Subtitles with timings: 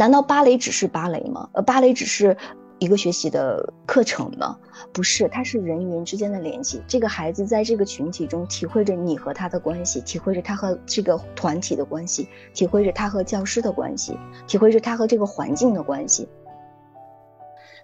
[0.00, 1.50] 难道芭蕾只是芭蕾吗？
[1.52, 2.34] 呃，芭蕾只是
[2.78, 4.56] 一个学习的课程吗？
[4.94, 6.80] 不是，它是人与人之间的联系。
[6.88, 14.16] 这个孩子在这个群体中体会着你和他的关系，体会着他和这个团体的关系，体会着他和教师的关系，
[14.46, 16.26] 体会着他和这个环境的关系。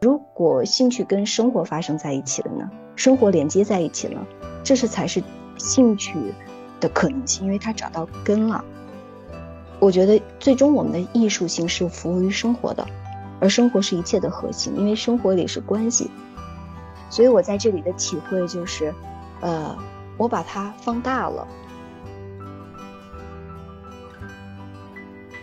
[0.01, 2.71] 如果兴趣跟生活发生在一起了呢？
[2.95, 4.27] 生活连接在一起了，
[4.65, 5.23] 这是才是
[5.59, 6.15] 兴趣
[6.81, 8.65] 的可能性，因为他找到根了。
[9.79, 12.87] 我觉得最终我们的艺术性是服务于生活的，
[13.41, 16.11] 而生活是一切的核心，因为生活里是关系。
[17.09, 18.93] 所以我在这里的体会就是，
[19.41, 19.77] 呃，
[20.17, 21.47] 我把它放大了。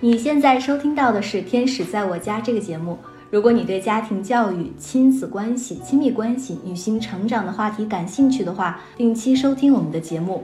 [0.01, 2.97] 你现在收听到的是《天使在我家》这个节目。
[3.31, 10.43] 如果你对家庭教育、亲子关系、亲密关系、女性成长的话题感兴趣的话，定期收听我们的节目。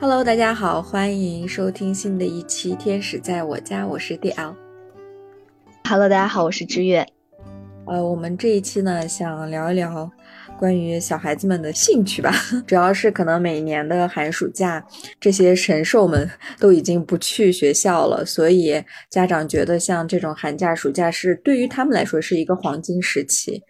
[0.00, 4.54] Hello，大家好，欢迎收听新的一期《天使在我家》，我是 DL。
[5.88, 7.04] Hello，大家好，我是知月。
[7.84, 10.08] 呃，我们这一期呢，想聊一聊。
[10.56, 12.32] 关于小孩子们的兴趣吧，
[12.64, 14.86] 主要是可能每年的寒暑假，
[15.18, 23.60] 这些神兽们都已经不去学校了，所以家长觉得像这种寒假、暑假是对于他们来说是一个黄金时期。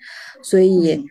[0.42, 1.02] 所以，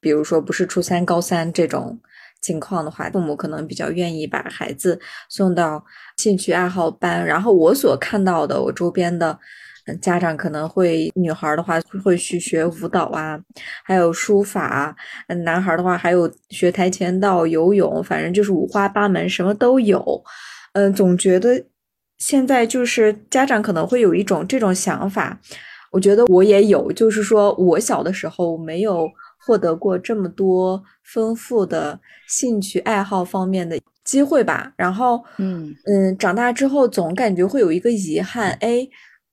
[0.00, 1.98] 比如说不是初三、高三这种
[2.46, 5.84] 情况的话，父母可能比较愿意把孩子送到
[6.16, 7.26] 兴趣爱好班。
[7.26, 9.38] 然后我所看到的，我周边的。
[10.02, 13.38] 家长可能会女孩的话会去学舞蹈啊，
[13.84, 14.92] 还有书法；
[15.44, 20.02] 男孩的话还有学跆拳道、游泳，反正就是五花八门，什么都有。
[20.72, 21.64] 嗯，总觉得
[22.18, 25.38] 现在就是家长可能会有一种这种想法，
[25.92, 29.08] 我觉得我也有，就是说我小的时候没有
[29.46, 34.72] 获得过这么多丰富的兴趣爱好方面的机会吧。
[34.76, 38.88] 然后，嗯嗯，长大之后总感觉会有一个遗憾，哎。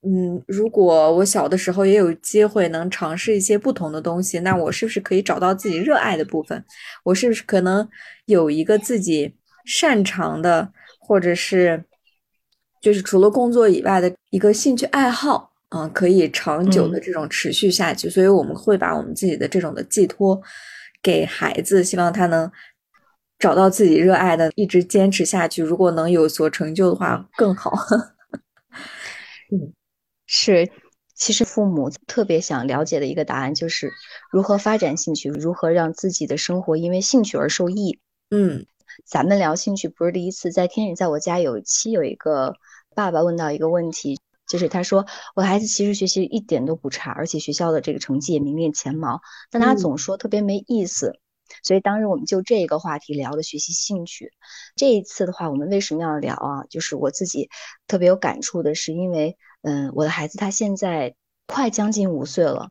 [0.06, 6.62] 嗯，如果我小的时候也有机会能尝试一些不同的东西，那我是不是可以找到自己热爱的部分？
[7.06, 7.88] 我是不是可能
[8.26, 11.86] 有一个自己擅长的，或者是
[12.82, 15.53] 就是除了工作以外的一个兴趣爱好？
[15.74, 18.10] 嗯，可以长久的这种持续下去。
[18.10, 20.42] 所以我们会把我们自己的这种的寄托
[21.02, 22.52] 给孩子，希望他能
[23.40, 25.64] 找到自己热爱的，一直坚持下去。
[25.64, 27.72] 如果能有所成就的话，更好。
[29.52, 29.74] 嗯。
[30.26, 30.68] 是，
[31.14, 33.92] 其实父母特别想了解的一个答案就是
[34.32, 38.00] 如何发展兴趣，如何让自己的生活因为兴趣而受益。
[38.32, 38.66] 嗯，
[39.06, 42.56] 咱们聊兴趣不是第一次，在天使在我家有一期有一个
[42.96, 45.06] 爸爸问到一个问题，就是他说
[45.36, 51.20] 我的孩子其实学习一点都不差，而且学校的这个成绩也名列前茅，但他总说特别没意思。
[51.62, 54.32] 所以当时我们就这个话题聊的学习兴趣。
[54.76, 56.64] 这一次的话，我们为什么要聊啊？
[56.70, 57.50] 就是我自己
[57.88, 59.38] 特别有感触的是，因为。
[59.66, 61.16] 嗯，我的孩子他现在
[61.48, 62.70] 快将近五岁了，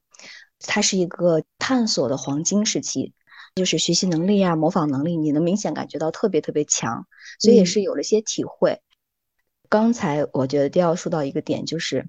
[0.58, 3.14] 他是一个探索的黄金时期，
[3.54, 7.06] 就是学习能力啊、模仿能力，你能明显感觉到特别特别强，
[7.40, 8.82] 所以也是有了些体会。
[9.72, 12.06] 刚才我觉得第二说到一个点，就是，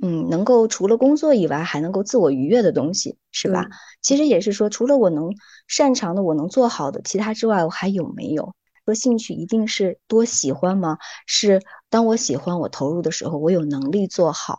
[0.00, 3.66] 嗯，能够除了工作以外还能够自我愉悦的东西，是吧？
[4.00, 5.34] 其实也是说，除了我能
[5.66, 8.54] 擅长的、我能做好的，其他之外我还有没有？
[8.84, 10.98] 说兴趣一定是多喜欢吗？
[11.26, 11.60] 是
[11.90, 14.54] 当我喜欢我投入的时候，我有能力做好；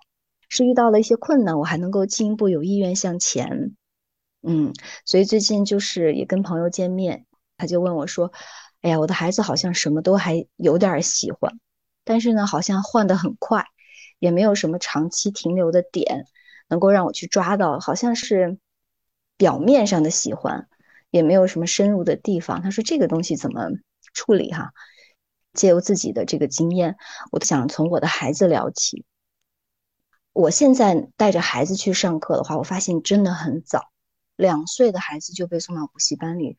[0.50, 3.78] 是遇到了一些困难，我还能够进一步有意愿向前。
[4.46, 4.74] 嗯，
[5.06, 7.26] 所以最近就是也跟朋友见面，
[7.56, 8.34] 他就问我说
[8.84, 11.58] ：“哎呀，我的孩子好像什么都还有点喜欢，
[12.06, 13.66] 但是呢，好像换得很快，
[14.20, 16.28] 也没有什么长期停留的点
[16.70, 18.58] 能够让我去抓到，好像是
[19.36, 20.70] 表面上的喜欢，
[21.12, 23.70] 也没有什么深入的地方。”他说：“这个东西怎么？”
[24.14, 24.72] 处理哈，
[25.52, 26.96] 借由自己的这个经验，
[27.34, 29.04] 我想从我的孩子聊起。
[30.32, 33.92] 我现在带着孩子去上课的话，我发现真的很早，
[34.38, 36.56] 两岁的孩子就被送到补习班里，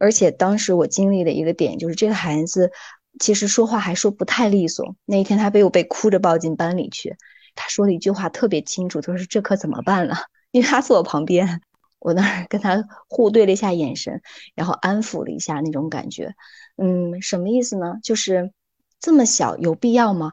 [0.00, 2.72] 而且当时我经历的一个点就是，这个孩子
[3.18, 4.94] 其实说话还说不太利索。
[5.04, 7.16] 那一天他被我被哭着抱进班里去，
[7.54, 10.16] 他说了一句话特别清楚，他说这可怎么办了？
[10.52, 11.60] 因为他坐我旁边。
[12.00, 14.22] 我那儿跟他互对了一下眼神，
[14.54, 16.32] 然后安抚了一下那种感觉，
[16.76, 17.96] 嗯，什么意思呢？
[18.04, 18.52] 就是
[19.00, 20.30] 这么小有必要吗？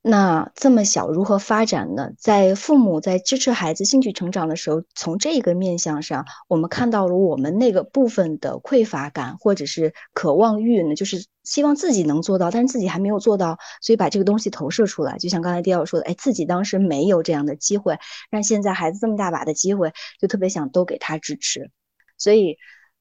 [0.00, 2.12] 那这么小如何发展呢？
[2.18, 15.18] 在父母在支持孩子兴趣成长的时候，从这个面向上，我们看到了我们那个部分的匮乏感，或者是渴望欲呢，就是希望自己能做到，但是自己还没有做到，所以把这个东西投射出来。
[15.18, 17.98] 就像刚才迪奥说的，哎，自己当时没有这样的机会，
[18.30, 21.70] 但现在孩子这么大把的机会，就特别想都给他支持。
[22.16, 22.56] 所以，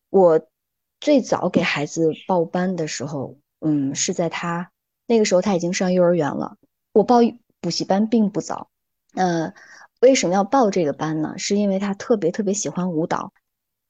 [0.09, 0.41] 我
[0.99, 4.71] 最早给孩子报班的时候，嗯，是在他
[5.05, 6.57] 那个时候他已经上幼儿园了。
[6.97, 7.19] 我报
[7.61, 8.71] 补习班并不早，
[9.13, 9.53] 呃，
[10.01, 11.35] 为什么要报这个班呢？
[11.37, 13.33] 是因为他特别特别喜欢舞蹈，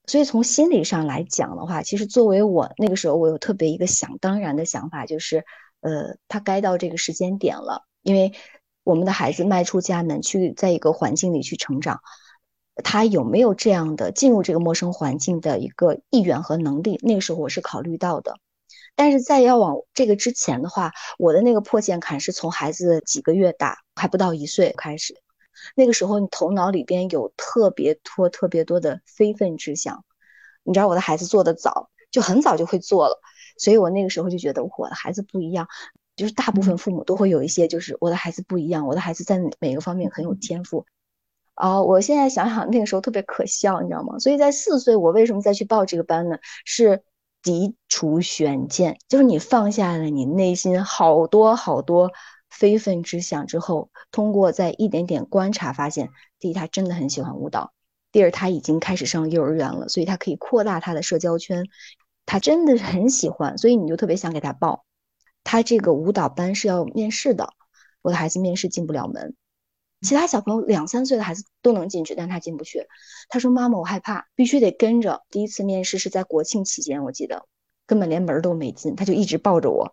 [0.04, 5.46] 所以从心理上来讲的话，其实作为我那个时候，我有特别一个想当然的想法，就是，
[5.80, 8.34] 呃，他该到这个时间点了，因为
[8.84, 12.00] 我们的孩子迈出家门去在一个环境里去成长，
[12.84, 17.00] 他有没有这样的进入这个陌生环境的一个意愿和能力？
[17.02, 18.38] 那个时候我是考虑到的。
[18.98, 25.14] 但是在要往这个之前的话，我的那个破茧坎是从孩子几个月大，还不到一岁开始。
[25.76, 30.04] 那个时候，你头脑里边有特别多、特别多的非分之想。
[30.64, 33.20] 你知道我的孩子做的早，就很早就会做了，
[33.56, 35.68] 所以我那个时候就觉得我的孩子不一样。
[36.16, 40.84] 就是大部分父母都会有一些，就是我的孩子不一样，我的孩子在每个方面很有天赋。
[41.54, 44.18] 啊，我现在想想那个时候特别可笑，你知道吗？
[44.18, 46.36] 所以在四岁，我为什么再去报这个班呢？
[46.64, 47.04] 是。
[47.42, 52.10] 涤除悬见，就是你放下了你内心好多好多
[52.50, 57.72] 非分之想之后，通过在一点点观察发现，第一他真的很喜欢舞蹈，
[58.10, 61.64] 第二他已经开始上幼儿园了，所以他可以扩大他的社交圈，
[62.26, 64.84] 他真的很喜欢，所以你就特别想给他报。
[65.44, 67.54] 他这个舞蹈班是要面试的，
[68.02, 69.34] 我的孩子面试进不了门。
[70.00, 72.86] 其他小朋友两三岁的孩子都能进去，但他进不去。
[73.28, 77.46] 他说：“妈妈，我害怕，必须得跟着。”第一次面试是在国庆期间，我记得
[77.86, 79.92] 根本连门都没进，他就一直抱着我。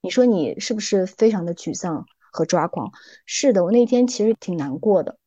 [0.00, 2.90] 你说你是不是非常的沮丧和抓狂？
[3.26, 5.18] 是的，我那天其实挺难过的。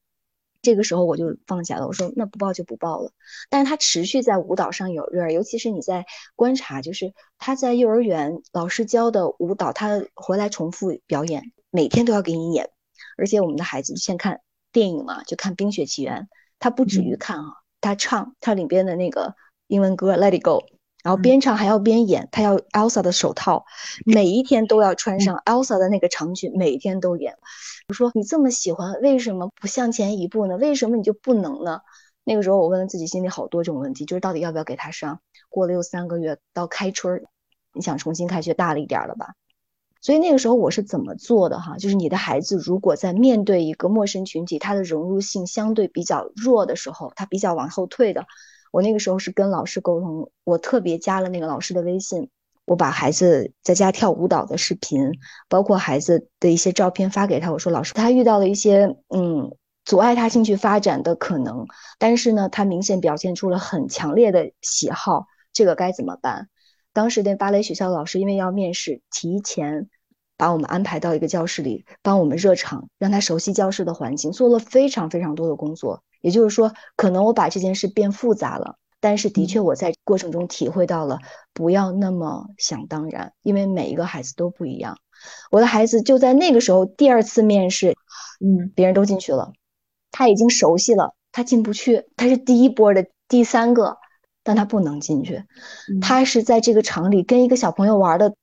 [0.63, 3.11] 这个时候我就放下了，我说：“那不报就不报了。”
[3.49, 6.05] 但是他持续在舞蹈上有热，尤其是你在
[6.35, 12.71] 观察，就是他在幼儿园老师教的舞蹈，他回来重复表演，每天都要给你演。
[13.17, 14.41] 而且我们的孩子先看
[14.71, 16.21] 电影嘛，就看《冰雪奇缘》，
[16.59, 19.35] 他不止于看啊，他唱他里边的那个
[19.67, 20.59] 英文歌《Let It Go》，
[21.03, 23.65] 然后边唱还要边演，他要 Elsa 的手套，
[24.05, 27.35] 每一天都要穿上 Elsa 的那个长裙，每天都演。
[27.89, 30.57] 我说你这么喜欢，为什么不向前一步呢？
[30.57, 31.81] 为什么你就不能呢？
[32.23, 35.21] 那个时候我问了自己心里好多种问题，就是到底要不要给他上？
[35.49, 37.23] 过了又三个月，到开春，
[37.73, 39.33] 你想重新开学大了一点了吧？
[40.07, 41.75] 所以那个时候我是怎么做的哈？
[41.75, 48.25] 就是你的孩子如果在面对一个陌生群体，他的融入性相对比较弱的时候，他比较往后退的。
[48.71, 52.29] 我那个时候是跟老师沟通，我特别加了那个老师的微信，
[52.63, 55.11] 我把孩子在家跳舞蹈的视频，
[55.49, 57.51] 包括孩子的一些照片发给他。
[57.51, 61.65] 我说老师，他遇到了一些嗯阻碍他兴趣发展的可能，
[61.99, 66.47] 但是呢，他明显表现出了很强烈的喜好，这个该怎么办？
[66.93, 69.89] 当时那芭蕾学校老师因为要面试，提前。
[70.37, 76.03] 把我们安排到一个教室里，帮我们热场，让他熟悉教室的环境，做了非常非常多的工作。
[76.21, 81.19] 也就是说，可能我把这件事变复杂了，但是的确我在过程中体会到了，
[81.53, 84.97] 不要那么想当然，因为每一个孩子都不一样。
[85.49, 87.95] 我的孩子就在那个时候第二次面试，
[88.39, 89.53] 嗯，别人都进去了，
[90.11, 93.97] 他已经熟悉了，他进不去，他是第一波的第三个，
[94.43, 95.43] 但他不能进去，
[95.99, 98.35] 他是在这个场里跟一个小朋友玩的。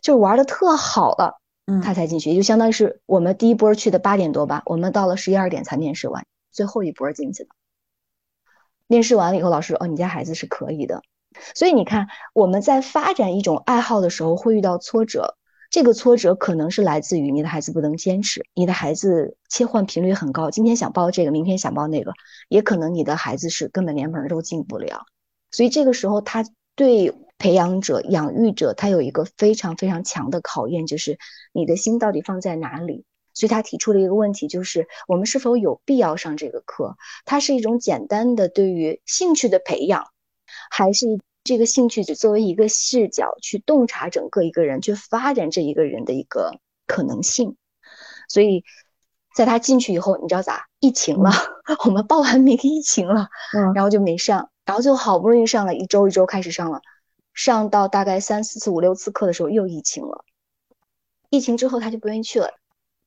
[0.00, 1.37] 就玩的特好了，
[1.82, 7.50] 他才进去，也就相当于是我们第一波去的八点多吧，我们到了十一二点才面试完，最后一波进去的。
[8.86, 11.02] 面试完了以后，老师说：“哦，你家孩子是可以的。”
[11.54, 15.36] 所以你看，我们在发展一种爱好的时候会遇到挫折，
[15.70, 22.12] 这个挫折可能是来自于你的孩子不能坚持，你的孩子切换频率很高，今天想报这个，明天想报那个，
[22.48, 25.04] 也可能你的孩子是根本连门都进不了。
[25.50, 26.44] 所以这个时候他
[26.74, 27.14] 对。
[27.38, 31.18] 培养者、养育者，他有一个非常非常强的考验，就是
[31.52, 33.04] 你的心到底放在哪里。
[33.34, 36.96] 所以他提出了一个问题，就是我们是否有必要上这个课？
[37.24, 40.08] 它是一种简单的对于兴趣的培养，
[40.70, 41.06] 还是
[41.44, 47.54] 这个兴趣只作为一个视角去洞察整个一个人，去发展这一个人的一个可能性？
[48.28, 48.64] 所以，
[49.36, 50.66] 在他进去以后，你知道咋？
[50.80, 51.30] 疫情了，
[51.86, 56.82] 我们报完名，疫情了，嗯，然后就没上，然后就好不容易上了一周，一周开始上了。
[57.38, 60.24] 上到大概三四次、五六次课的时候，又疫情了。
[61.30, 62.50] 疫情之后，他就不愿意去了。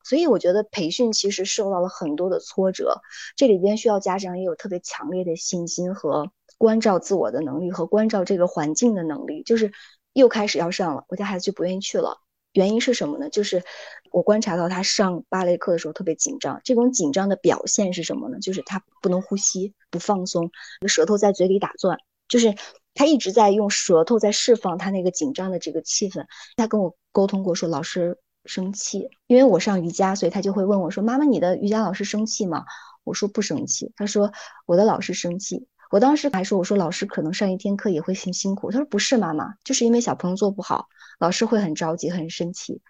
[0.02, 3.02] 所以我觉得培训其实受到了很多的挫折，
[3.36, 9.42] 这里边需要家长也有特别强烈的信心和关照自我的能力和关照这个环境的能力。
[9.42, 9.70] 就是
[10.14, 12.22] 又开始要上了，我家孩子就不愿意去了。
[12.54, 13.28] 原因是什么呢？
[13.28, 13.62] 就是
[14.10, 18.38] 我观察到他上芭蕾课的时候特别紧张，这种紧张的表现是什么呢？
[18.40, 20.50] 就是他不能呼吸，不放松，
[20.88, 21.98] 舌头在嘴里打转，
[22.28, 22.54] 就是
[22.94, 26.26] 他一直在用舌头在释放他那个紧张的这个气氛。
[26.56, 32.64] 他跟我沟通过说老师生气，因为我上瑜伽，所以他就会问我说：“妈妈，你的瑜伽老师生气吗？”
[33.04, 33.92] 我说不生气。
[33.96, 34.32] 他说
[34.66, 35.66] 我的老师生气。
[35.90, 38.70] 我当时还说我说老师可能上一天课也会很辛苦。
[38.70, 40.86] 他说不是，妈妈，就是因为小朋友做不好，
[41.18, 42.80] 老师会很着急很生气。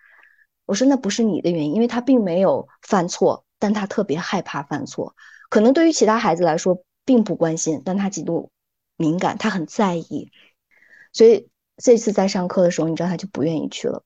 [0.66, 5.16] 我说那不是你的原因，因为他并没有犯错，但他特别害怕犯错。
[5.50, 8.50] 可能对于其他孩子来说并不关心，但他极度
[9.02, 10.30] 敏感，他很在意。
[11.12, 14.04] 所以这次在上课的时候，你知道他就不愿意去了。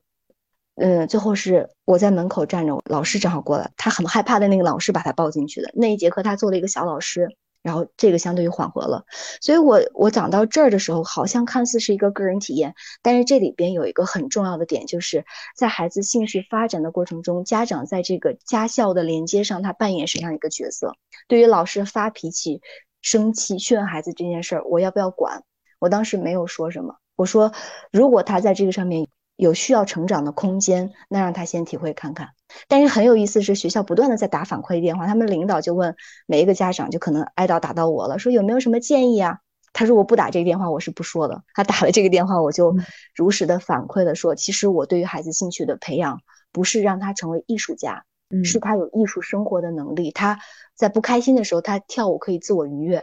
[0.77, 5.71] 嗯，最后是我在门口站着，老师正好过来，他很害怕的那个老师把他抱进去的。
[5.75, 7.37] 那一节课他做了一个小老师。
[7.63, 9.05] 然后这个相对于缓和了，
[9.41, 15.25] 所以我我讲到这儿的时候，好像看似是一个个人体验，但是这里边有一个很重要的点，就是
[15.57, 20.93] 在孩子兴趣发展的过程中，家长在这个家校的连接上，他扮演什么样一个角色？
[21.27, 22.61] 对于老师发脾气、
[23.07, 25.45] 生气、训孩子这件事儿，我要不要管？
[25.79, 27.53] 我当时没有说什么，我说
[27.93, 29.07] 如果他在这个上面。
[29.39, 32.31] 有需要成长的空间，那让他先体会看看。
[32.69, 35.95] 但是很有意思是，学校不断的在打反馈电话，他们领导就问
[36.27, 39.41] 每一个家长，就可能挨到打到我了，说有没有什么建议啊？
[39.75, 41.43] 他说我不打这个电话，我是不说的。
[41.53, 42.75] 他打了这个电话，我就
[43.15, 48.07] 如实的反馈了，说其实我对于孩子兴趣的培养，不是让他成为艺术家。
[48.45, 50.39] 是他有艺术生活的能力，他
[50.75, 53.01] 在不开心的时候，他跳舞可以自我愉悦；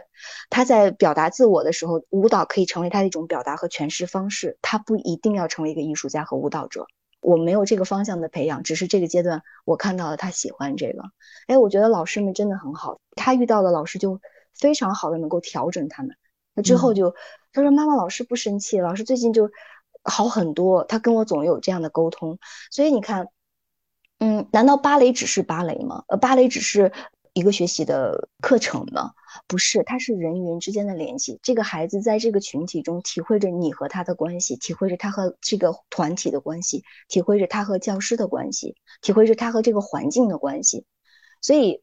[0.50, 4.58] 他在表达自我的时候，舞蹈可以成为他的一种表达和诠释方式。
[4.60, 6.86] 他不一定要成为一个艺术家和舞蹈者。
[7.22, 11.02] 我没有这个方向的培养，只是这个阶段我看到了他喜欢这个。
[11.46, 14.20] 哎，我觉得老师们真的很好，他遇到的老师就
[14.54, 16.16] 非常好的能够调整他们。
[16.54, 17.14] 那之后就
[17.52, 19.50] 他说：“妈妈，老师不生气，老师最近就
[20.02, 22.38] 好很多。”他跟我总有这样的沟通，
[22.70, 23.28] 所以你看。
[24.24, 26.02] 嗯，难道芭蕾只是芭蕾吗？
[26.08, 26.90] 呃，芭蕾只是
[27.34, 29.12] 一个学习的课程吗？
[29.46, 31.38] 不是，它是人与人之间的联系。
[31.42, 40.86] 这个孩子在这个群体中体会着你和他的关系，体会着他和这个团体的关系，体会着他和教师的关系，体会着他和这个环境的关系。
[41.42, 41.82] 所以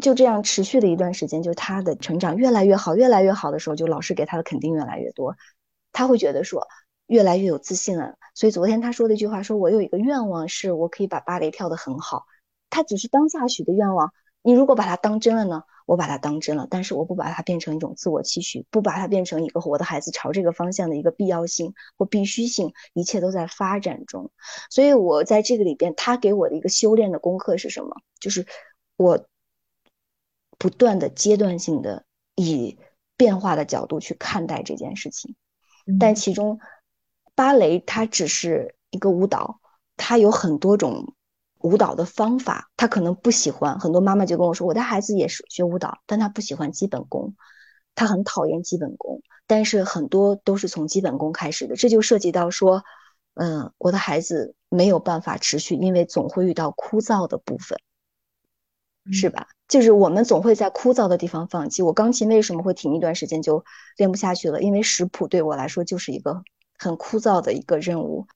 [0.00, 5.36] 就这样持续的一段时间，就他的成长越来越好，越来越好的时候，就老师给他的肯定越来越多，
[5.92, 6.66] 他会觉得说。
[7.12, 12.24] 越来越有自信了，所以昨天他说的一句话，说我有一个愿望，是我可以把芭蕾跳得很好。
[12.70, 15.64] 他只是当下许的愿望，你如果把它当真了呢？
[15.84, 24.30] 我把它当真了，但是我不把它变成一种自我期许，不把它变成一个我的孩子朝这个方向的一个必要性或必须性，一切都在发展中。
[24.70, 27.94] 所以我在这个里边，他给我的一个修炼的功课是什么？
[28.20, 28.46] 就是
[28.96, 29.26] 我
[30.56, 32.78] 不断的阶段性的以
[33.18, 35.36] 变化的角度去看待这件事情，
[36.00, 36.58] 但其中。
[37.34, 39.60] 芭蕾它只是一个舞蹈，
[39.96, 41.14] 它有很多种
[41.58, 42.70] 舞蹈的方法。
[42.76, 47.34] 他可能不喜欢，很多妈妈就跟我说，我的孩子也是学舞蹈，但他不喜欢基本功，
[47.94, 49.22] 他很讨厌基本功。
[49.46, 52.84] 但是很多都是从基本功开始的，这就涉及到说，
[53.34, 57.78] 嗯，我的孩子没有办法持续，因为总会遇到枯燥的部分，
[59.10, 59.48] 是吧？
[59.68, 61.82] 就是我们总会在枯燥的地方放弃。
[61.82, 63.64] 我钢琴为什么会停一段时间就
[63.96, 64.60] 练不下去了？
[64.62, 66.42] 因为识谱对我来说就是一个。
[66.82, 68.26] 很枯燥的一个任务，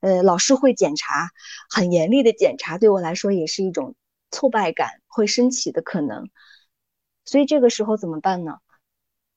[0.00, 1.30] 呃，老师会检查，
[1.70, 3.94] 很严厉的检查，对我来说也是一种
[4.30, 6.28] 挫败感会升起的可能。
[7.24, 8.58] 所以这个时候怎么办呢？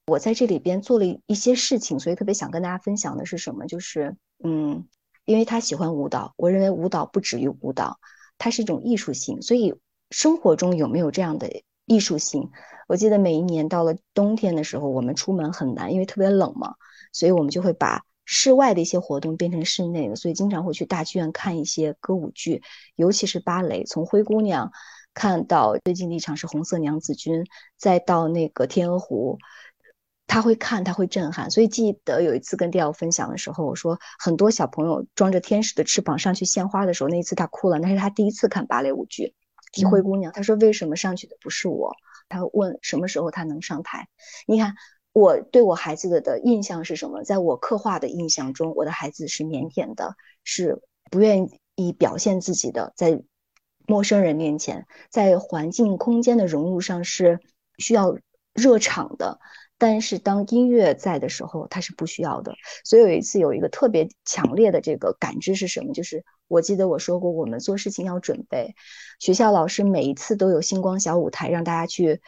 [0.07, 3.65] 我在这里边做了一些事情，所以特别想跟大家分享的是什么？
[3.65, 4.85] 就是，嗯，
[5.23, 7.97] 因为他喜欢舞蹈，我认为舞蹈不止于舞蹈，
[8.37, 9.41] 它是一种艺术性。
[9.41, 9.73] 所以
[10.11, 12.51] 生活中有没有这样的艺术性？
[12.87, 16.75] 我记得每一年到了冬天的时候，我们出门很难，因为特别冷嘛，
[17.13, 18.03] 所以我们就会把。
[18.31, 22.61] 室外的一些活动变成室内的，所以经常会去大剧院看一些歌舞剧，
[22.95, 23.83] 尤其是芭蕾。
[23.85, 24.71] 从灰姑娘
[25.15, 27.43] 看到最近的一场是红色娘子军，
[27.75, 29.39] 再到那个天鹅湖，
[30.27, 31.49] 他会看，他会震撼。
[31.49, 39.33] 所以记得有一次跟迪奥分享的时候，我说很多小朋友装着天使的翅膀上去献花的时候，那一次他哭了，那是他第一次看芭蕾舞剧。
[39.71, 41.95] 提灰姑娘，他说为什么上去的不是我？
[42.27, 44.07] 他问什么时候他能上台？
[44.45, 44.75] 你看。
[45.19, 47.23] 我对我孩子的的印象是什么？
[47.23, 53.21] 在我刻画的印象中，我的孩子是腼腆的，是不愿意表现自己的，在
[53.85, 57.39] 陌生人面前，在环境空间的融入上是
[57.77, 58.17] 需要
[58.53, 59.39] 热场的。
[59.77, 62.53] 但是当音乐在的时候，他是不需要的。
[62.83, 65.93] 所以有一次有一个特别强烈的这个感知是什么？
[65.93, 68.75] 就是我记得我说过，我们做事情要准备。
[69.19, 72.21] 学校老师每一次都有星光小舞台，让大家去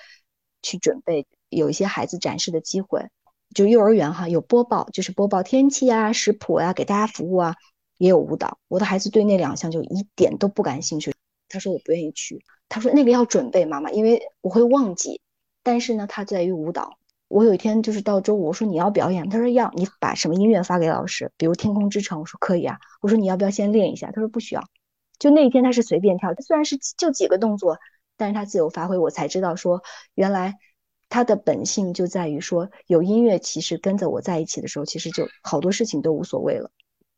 [0.62, 1.25] 去准备。
[1.51, 3.08] 有一些孩子展示的机会，
[3.53, 7.55] 就幼儿园哈有播报，就是播报天气啊、食谱啊，给大家服务啊。
[7.98, 8.58] 也有舞蹈。
[8.67, 11.13] 我的孩子对那两项就一点都不感兴趣。
[11.48, 15.22] 他说我不愿意去，他说那个要准备妈妈，因为我会忘记。
[15.62, 16.98] 但是呢，他在于舞蹈。
[17.27, 19.72] 我有一天就是到周五，我说你要表演，他说要。
[19.75, 22.79] 你把什么音乐发给老师，比如《天空之城》，我说可以啊。
[23.01, 24.10] 我说你要不要先练一下？
[24.12, 24.63] 他说不需要。
[25.20, 27.77] 就那一天他是随便跳，他虽然是就几个动作，
[28.17, 28.98] 但是他自由发挥。
[28.98, 29.84] 我才知道说，
[30.15, 30.55] 原来
[31.12, 36.72] 他的本性就在于说，有音乐其实跟着我在一起的时候，其实就好多事情都无所谓了。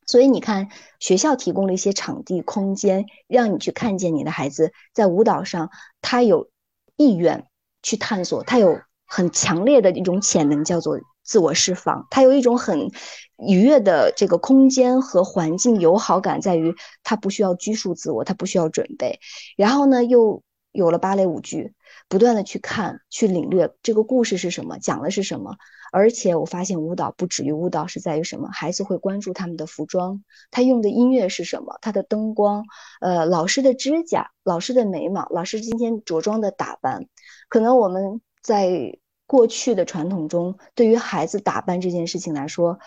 [0.05, 0.67] 所以你看，
[0.99, 5.69] 学校提供了一些场地空间，让你去看见你的孩子在舞蹈上，
[6.01, 6.49] 他有
[6.97, 7.47] 意愿
[7.81, 8.81] 去探索，他有。
[9.05, 12.89] 很强烈的一种潜能叫做自我释放，他有一种很
[13.37, 16.73] 愉悦的这个空间和环境友好感，在于
[17.03, 19.19] 他不需要拘束自我，他不需要准备，
[19.55, 20.41] 然后呢又
[20.73, 21.73] 有了芭蕾舞剧，
[22.09, 25.55] 不断的去看去领略这个故事是什么，讲的是什么，
[25.93, 32.65] 而且我发现舞蹈不止于舞蹈是在于什么，孩子会关注他们的服装，他用的音乐是什么，他的灯光，
[32.99, 37.07] 呃，老师的指甲，老师的眉毛，老师今天着装的打扮，
[37.47, 38.99] 可能我们在。
[39.25, 42.77] 过去的传统中，对于孩子打扮这件事情来说，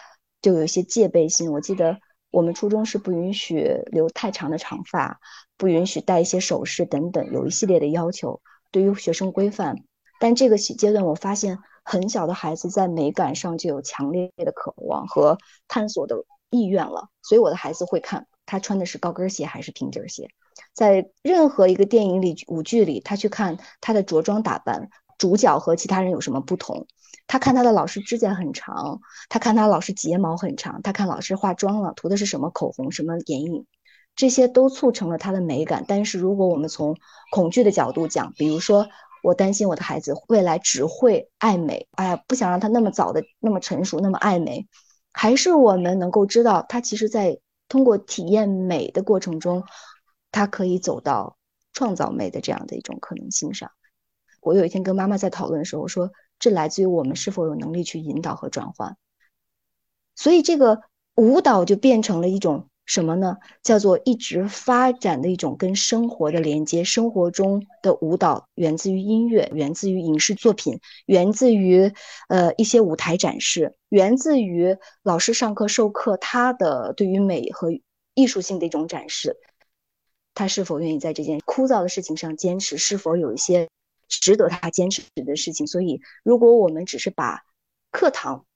[0.42, 1.50] 就有一些戒备心。
[1.50, 1.98] 我记得
[2.30, 5.18] 我们初中是不允许留太长的长发，
[5.56, 9.76] 不允许戴一些首饰等等，有一系列的要求，对于学生规范。
[10.18, 16.16] 但这个阶段，我发现很小的孩子在美感上就有强烈的渴望和探索的
[16.50, 17.08] 意愿了。
[17.22, 20.28] 所以我的孩子会看他穿的是高跟鞋还是平底鞋，
[20.72, 24.88] 在任何一个电影里、舞剧里，他去看他的着装打扮。
[25.18, 26.86] 主角和其他人有什么不同？
[27.26, 33.64] 他看他的老师指甲很长，他看他老师睫毛很长，他看老师化妆了，涂的是什么口红、什么眼影，
[34.16, 35.84] 这些都促成了他的美感。
[35.86, 36.96] 但是如果我们从
[37.30, 38.88] 恐惧的角度讲，比如说
[39.22, 44.66] 我担心我的孩子未来只会爱美，哎呀，不想让他那么早的那么成熟，那么爱美，
[45.12, 49.64] 还是我们能够知道他其实在通过体验美的过程中，
[50.32, 51.36] 他可以走到
[51.72, 53.70] 创造美的这样的一种可能性上。
[54.40, 58.96] 我有一天跟妈妈在讨论的时候，说这来自于我们是否有能力去引导和转换。
[60.14, 60.82] 所以这个
[61.16, 63.36] 舞蹈就变成了一种什么呢？
[63.62, 66.84] 叫做一直发展的一种跟生活的连接。
[66.84, 71.92] 生活中的舞蹈源自于音乐，源自于影视作品，源自于
[72.28, 77.68] 呃一些舞台展示，源自于老师上课授课他的对于美和
[78.14, 79.36] 艺术性的一种展示。
[80.32, 82.78] 他是否愿意在这件枯燥的事情上坚持？
[82.78, 83.68] 是否有一些？
[84.08, 87.40] 值得他坚持的事情，所以如果我们只是把
[87.90, 88.46] 课堂，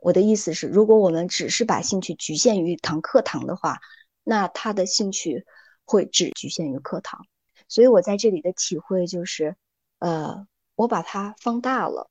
[0.00, 3.80] 我的意思是，如果我们只是把兴趣局限于一堂课堂的话，
[4.24, 5.44] 那他的兴趣
[5.84, 7.26] 会只局限于课堂。
[7.68, 9.56] 所以我在这里的体会就是，
[9.98, 12.10] 呃，我把它放大了，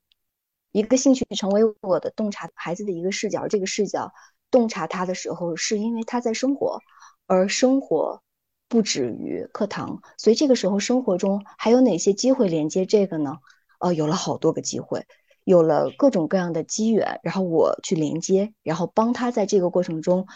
[0.71, 3.48] 一个兴趣成为我的洞察孩子的一个视角。
[3.48, 4.13] 这个视角
[4.52, 6.82] 洞察他的时候，是因为他在生活，
[7.28, 8.21] 而生活。
[8.67, 13.38] 不止于课堂，所以这个时候生活中还有哪些机会连接这个呢？
[13.80, 15.06] 呃，有了好多个机会，
[15.45, 20.27] 有了各种各样的机缘，然后我去连接，然后帮他在这个过程中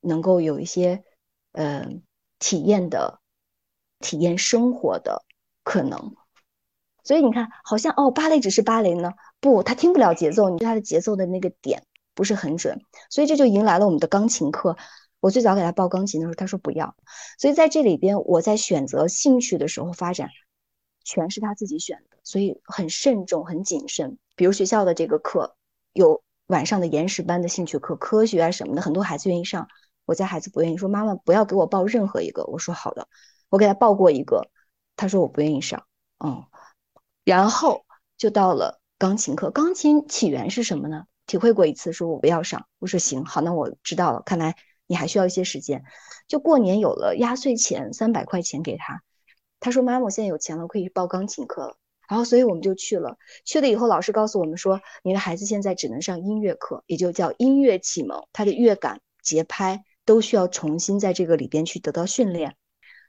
[0.00, 1.02] 能够有一些
[1.52, 1.88] 呃
[2.38, 3.20] 体验的、
[4.00, 5.24] 体验生活的
[5.62, 6.14] 可能。
[7.02, 9.12] 所以你看，好像哦，芭蕾只是芭蕾呢？
[9.40, 11.84] 不，他听不了节奏，你对他的节奏的那个点
[12.14, 14.76] 不是很准，所以这就迎来了我们的钢琴课。
[15.20, 16.96] 我最早给他报钢琴的时候，他说不要，
[17.38, 20.28] 所以在这里边，我在选择兴趣的时候发展，
[21.04, 24.18] 全是他自己选的，所以很慎重、很谨慎。
[24.40, 25.54] 比如学校的这个课，
[25.92, 29.68] 有晚上的延时班的兴趣课、科学啊什么的，很多孩子愿意上，
[30.06, 32.42] 我家孩子不愿意，说妈妈不要给我报任何一个。
[32.46, 33.06] 我说好的，
[33.50, 34.48] 我给他报过一个，
[34.96, 35.84] 他说我不愿意上，
[36.24, 36.42] 嗯，
[37.22, 37.84] 然后
[38.16, 39.50] 就到了钢琴课。
[39.50, 41.04] 钢琴起源是什么呢？
[41.26, 44.56] 体会过一次，说我不要上，我说行，好，那我知道了，看来。
[44.86, 45.84] 你还需要一些时间，
[46.26, 49.02] 就过年有了压岁钱三百块钱给他，
[49.60, 51.76] 他说妈妈，我现在有钱了，我可以报钢琴课了。
[52.10, 62.56] 然后所以我们就去了，去了以后老师告诉我们说，你的孩子现在只能上音乐课，也就叫音乐启蒙，他的乐感、节拍都需要重新在这个里边去得到训练。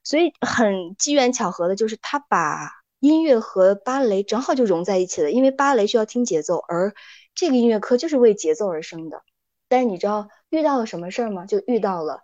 [0.04, 6.94] 所以很机缘巧合的就是他把音乐和芭蕾正好就融在一起了，因为芭蕾需要听节奏，而
[7.34, 9.24] 这个音乐课就是为节奏而生的。
[9.68, 10.30] 但是你知道。
[10.52, 11.46] 遇到了什么事儿吗？
[11.46, 12.20] 就遇到了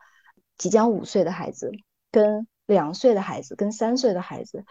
[0.57, 1.71] 即将五岁的孩子
[2.11, 4.65] 跟两岁的孩子跟三岁的孩子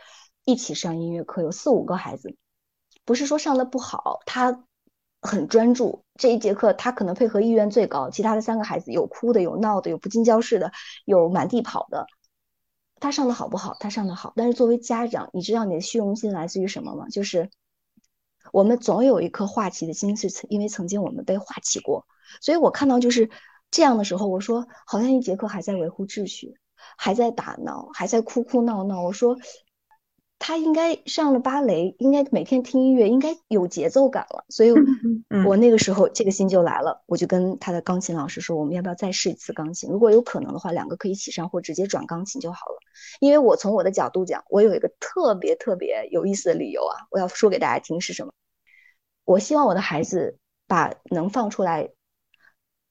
[0.47, 2.37] 一起上音乐课，有四五个孩子，
[3.05, 4.65] 不是说上的不好，他
[5.21, 8.11] 很专注这一节课，他可能配合意愿最高。
[8.11, 10.71] 其他的三个孩子有哭的，有闹的，有不进教室的，
[11.05, 12.07] 有满地跑的。
[13.01, 13.77] 他上的好不好？
[13.81, 14.33] 他上的好。
[14.37, 17.09] 但是作为家长，你知道你的虚荣心来自于什么吗？
[17.09, 17.51] 就是
[18.53, 22.07] 我们总有一颗画棋的心，是因为曾经我们被画起过。
[22.41, 23.29] 所以我看到就是
[23.73, 26.55] 这样的时候，我说好像一节课还在维护秩序，
[26.97, 29.03] 还在打闹，还在哭哭闹闹。
[29.03, 29.37] 我说
[30.39, 34.45] 他应该上了芭蕾，应该每天听音乐，应该有节奏感了。
[34.49, 34.71] 所以，
[35.47, 39.91] 我那个时候这个心就来了，我就跟他的钢琴老师说，我们要不要再试一次钢琴？
[39.91, 42.79] 如果有可能的话，两个可以一起上，或直接转钢琴就好了。
[43.19, 48.33] 因为我从我的角度讲，我有一个特别特别有意思的理由啊，我要说给大家听是什么？
[49.25, 51.91] 我希望我的孩子把能放出来。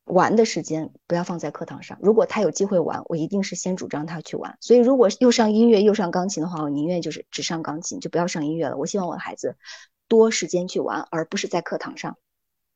[0.06, 1.98] 玩的时间不要放在课堂上。
[2.00, 4.56] 如果他有机会玩，我一定是先主张他去玩。
[4.62, 8.78] 所以，如果又上音乐又上钢琴的话，我宁愿就是只上钢琴，就不要上音乐了。
[8.78, 9.58] 我希望我的孩子
[10.08, 12.18] 多时间去玩，而不是在课堂上。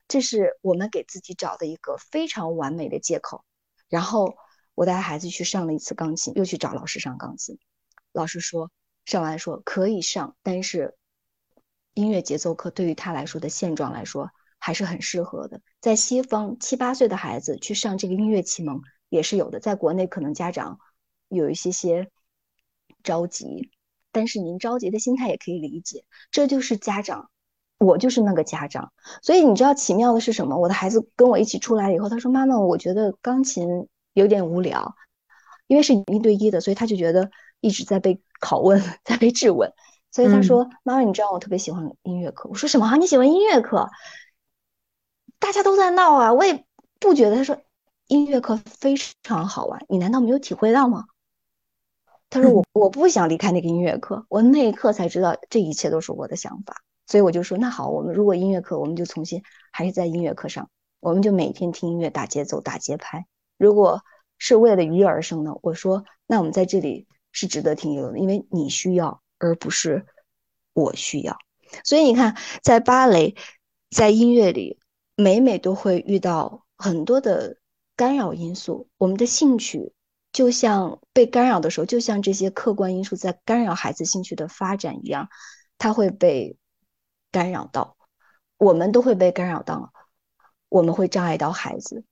[0.08, 3.44] 这是我们给自己找的一个非常完美的借口。
[3.90, 4.36] 然后
[4.74, 7.60] 我带孩子去上了一次钢琴，又去找老师上钢琴。
[8.12, 8.72] 老师说
[9.06, 10.96] 上完说可以上，但是
[11.94, 14.32] 音乐节奏课对于他来说的现状来说。
[14.60, 15.62] 还是很适合的。
[15.82, 19.60] 在西方，七八岁的孩子去上这个音乐启蒙也是有的。
[19.60, 20.80] 在国内，可能家长
[21.30, 22.10] 有一些些
[23.02, 23.72] 着急，
[24.12, 26.04] 但是您着急的心态也可以理解。
[26.30, 27.30] 这就是家长，
[27.78, 28.92] 我就是那个家长。
[29.22, 30.58] 所以你知道奇妙的是什么？
[30.58, 34.96] 我的孩子跟我一起出来以后，他说：“妈妈，我觉得钢琴有点无聊，
[35.68, 39.72] 因为是一对一的，所以他就觉得一直在被拷问，在被质问。
[40.12, 42.98] 所以他说：‘妈妈，你知道我特别喜欢音乐课。’我说：‘什么？
[42.98, 43.90] 你喜欢音乐课？’
[45.40, 46.66] 大家都在闹啊，我也
[47.00, 47.36] 不觉得。
[47.36, 47.60] 他说
[48.08, 51.06] 音乐课非常好玩，你难道没有体会到吗？
[52.30, 56.84] 他说我我不想离开那个音乐课，我那一刻才知道这一切都是我的想法。
[57.08, 63.26] 所以我就说那好，我们如果音乐课，我们就重新还是在音乐课上，我们就每天听音乐，打节奏，打节拍。
[63.58, 64.04] 如果
[64.38, 65.56] 是为了娱乐而生呢？
[65.64, 70.06] 我说那我们在这里是值得停留的，因为你需要，而不是
[70.74, 71.38] 我需要。
[71.84, 73.36] 所以你看，在芭蕾，
[73.90, 74.79] 在音乐里。
[75.20, 77.58] 每每都会遇到很多的
[77.98, 79.92] 干扰因素，我们的兴趣
[80.32, 85.28] 就像被干扰的时候，就像这些客观因素在干扰孩子兴趣的发展一样，
[85.78, 86.56] 他会被
[87.34, 87.98] 干扰到，
[88.58, 89.92] 我们都会被干扰到，
[90.70, 92.06] 我们会障碍到孩子。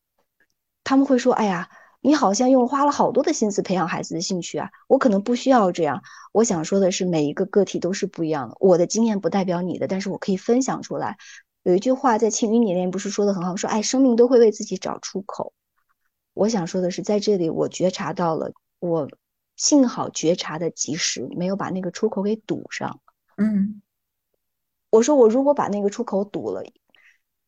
[0.84, 1.70] 他们会说：“哎呀，
[2.02, 11.18] 你好像用花了好多的心思培养孩子的兴趣啊，我可能不需要这样。”我想说的是，每一个个体都是不一样的，我的经验不代表你的，但是我可以分享出来。
[11.68, 15.52] 有一句话在《庆余年》里面不是说的很好，说哎，生命都会为自己找出口。
[16.34, 19.10] 我想说的是，在这里我觉察到了，我
[19.58, 23.02] 幸好觉察的及时，没有把那个出口给堵上。
[23.36, 23.82] 嗯，
[24.90, 26.64] 我说我如果把那个出口堵了，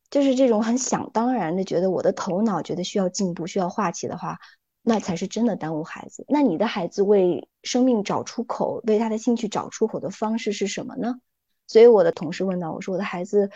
[0.10, 4.38] 就是这种很想当然的觉得我的头脑觉得需要进步、需要化气的话，
[4.82, 6.25] 那才是真的耽误孩子。
[6.27, 11.21] 那你的孩子为生命找出口，为他的兴趣找出口的方式是什么呢？
[11.67, 13.49] 所以我的同事问到我说，我的孩子。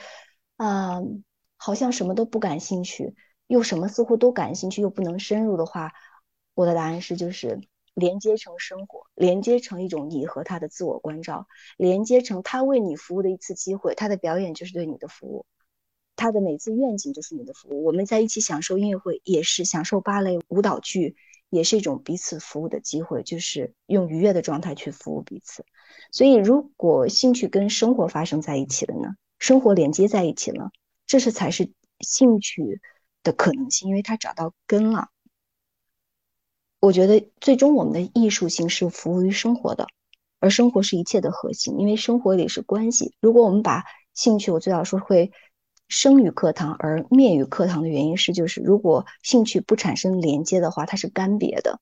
[0.63, 1.01] 啊，
[1.57, 3.15] 好像什么都不感兴趣，
[3.47, 5.91] 又什么似乎都感兴趣，又不能深入的话，
[6.53, 7.59] 我的答案是就是
[7.93, 15.45] 连接成生活，连接成一种你和他的自我关照，连接成他为你服务的一次机会，他的表演就是对你的服务，
[16.15, 21.17] 他的每次愿景就是你的服务，我们在一起享受音乐会，也是享受芭蕾舞蹈剧，
[21.49, 25.65] 也是一种彼此服务的机会，就是用愉悦的状态去服务彼此。
[26.09, 29.15] 所以，如果兴趣跟生活发生在一起了呢？
[29.43, 30.71] 生活连接在一起了，
[31.05, 32.79] 这是才是兴趣
[33.23, 35.09] 的可能性，因为它找到根了。
[36.79, 39.87] 我觉得最终我们的艺术性是服务于生活的，
[40.39, 43.15] 而生活是一切的核心，因为生活里是关系。
[43.19, 45.33] 如果我们把兴趣，我最早说会
[45.89, 51.81] 生于课堂而灭于课堂的原因是，就是如果兴趣不产生连接的话，它是干瘪的，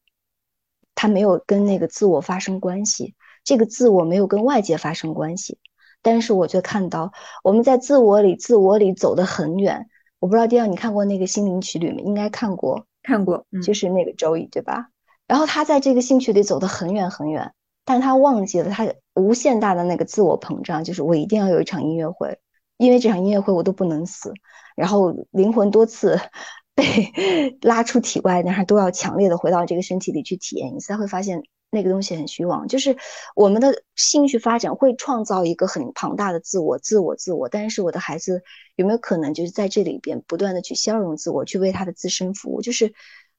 [0.95, 5.59] 它没有跟那个自我发生关系，这个自我没有跟外界发生关系。
[6.01, 7.11] 但是我却看到
[7.43, 9.87] 我们在自我里、自我里走得很远。
[10.19, 12.01] 我不知道第二你看过那个《心灵奇旅》吗？
[12.03, 14.89] 应该看过，看过，就是那个周易，对吧？
[15.27, 17.53] 然后他在这个兴趣里走得很远很远，
[17.85, 22.37] 但是他忘记了他无限大的那个自我膨胀，就是我一定要有一场音乐会，
[22.77, 24.33] 因为这场音乐会我都不能死。
[24.75, 26.19] 然后灵魂多次
[26.75, 26.83] 被
[27.61, 31.41] 拉出体外，但是都要强烈的回到这个身体里去体验一次，才会发现。
[31.71, 32.97] 那个东西很虚妄，就是
[33.35, 37.47] 我们的兴趣发展会创造一个很庞大的自我，自我，自我。
[37.47, 38.43] 但是我的孩子
[38.75, 42.61] 有没有可能就是在这里边不断的去消融自我，去为他的自身服务？
[42.61, 42.93] 就是，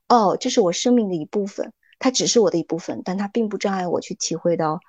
[0.08, 4.80] 哦，这是我生命的一部分，它只是我的一部分，但它并不障碍我去体会到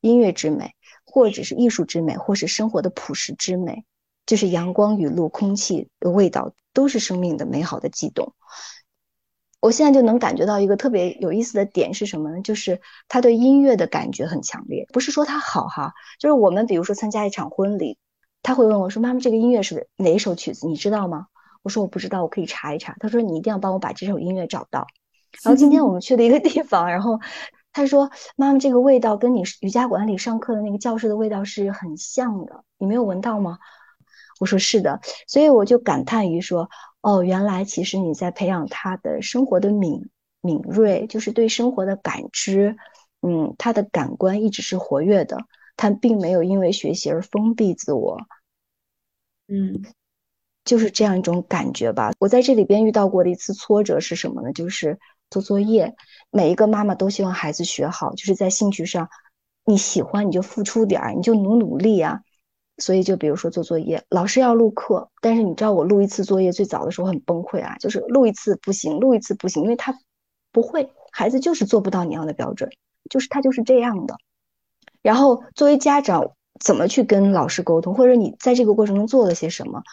[0.00, 3.84] 音乐之美，或者是艺术之美，或是生活的朴实之美。
[4.24, 8.34] 就是阳光、雨露、空气的味道，都是生命的美好的悸动。
[9.62, 12.42] 我现在就能感觉到一个特别有意思的点是什么呢？
[12.42, 17.96] 就是他对音乐的感觉很强烈，不是说他好哈，就是我们比如说参加一场婚礼，
[18.42, 20.66] 他会问我说：“妈妈，这个音乐是哪一首曲子？
[20.66, 21.28] 你知道吗？”
[21.62, 22.96] 我说我不知道，我可以查一查。
[22.98, 24.84] 他说你一定要帮我把这首音乐找到。
[25.44, 27.20] 然后今天我们去了一个地方，然后
[27.72, 33.58] 他说妈妈这个味道跟你瑜伽馆里上课的那个教室的味道是很像的，你没有闻到吗？
[34.42, 36.68] 我说是的，所以我就感叹于说，
[37.00, 42.76] 哦，原来其实你在培养他的生活的敏敏锐，就是对生活的感知，
[43.20, 45.38] 嗯，他的感官一直是活跃的。
[45.76, 48.18] 他并没有因为学习而封闭自我，
[49.46, 49.80] 嗯，
[50.64, 52.10] 就是这样一种感觉吧。
[52.18, 54.52] 我在这里边遇到过的一次挫折是什么呢？
[54.52, 54.98] 就是
[55.30, 55.94] 做作业。
[56.32, 59.08] 每一个妈妈都希望孩子学好，就是在兴趣上，
[59.64, 62.22] 你喜欢你就付出点儿，你就努努力啊。
[62.82, 69.96] 所以就比如说做作业，老师要录课，但是你知道我录一次作业最早的时候很崩溃啊，就是录一次不行，录一次不行，因为他
[70.50, 72.68] 不会，孩子就是做不到你要的标准，
[73.08, 74.16] 就是他就是这样的。
[75.00, 79.84] 然后作为家长，怎么去跟老师沟通，或者你在这个过程中做了些什么？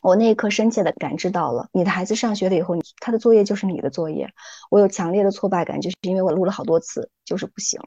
[0.00, 4.28] 我那一刻深切的感知到了，你的孩子上学了以后，他的作业就是你的作业。
[4.68, 7.80] 我有强烈的挫败感，就是因为我录了好多次，就是不行。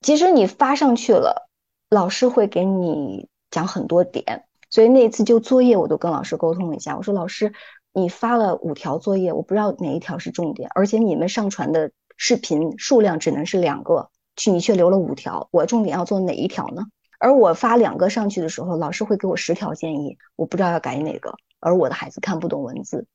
[0.00, 1.48] 即使你发上去了，
[1.88, 7.52] 老师会给你讲很多点，所以那一次就作业我都跟老师沟通了一下，我说老师，
[7.92, 14.10] 你发了五条作业，我不知道哪一条是重点，而且你们上传的视频数量只能是两个。
[14.38, 16.82] 去你却留了五条，我重点要做哪一条呢？
[17.18, 21.36] 而我发两个上去的时候，老师会给我十条建议，我不知道要改哪个。
[21.58, 23.06] 而我的孩子看不懂文字，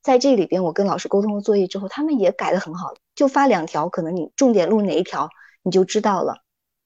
[0.00, 5.28] 在这里边我跟老师沟通了作业之后，他们也改的很好，就发两条，可能你重点录哪一条
[5.62, 6.38] 你就知道了。